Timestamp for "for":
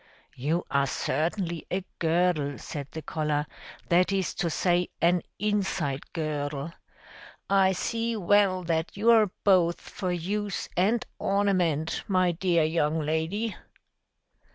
9.79-10.11